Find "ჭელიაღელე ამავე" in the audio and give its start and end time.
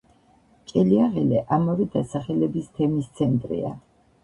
0.71-1.87